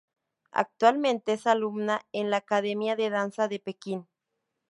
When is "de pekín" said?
3.47-4.07